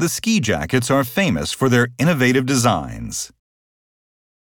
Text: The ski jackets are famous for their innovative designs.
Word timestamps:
The 0.00 0.08
ski 0.08 0.38
jackets 0.38 0.92
are 0.92 1.02
famous 1.02 1.52
for 1.52 1.68
their 1.68 1.88
innovative 1.98 2.46
designs. 2.46 3.32